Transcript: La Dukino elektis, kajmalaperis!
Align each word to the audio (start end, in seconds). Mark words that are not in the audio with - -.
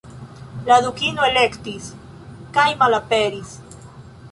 La 0.69 0.77
Dukino 0.85 1.27
elektis, 1.27 1.91
kajmalaperis! 2.57 3.57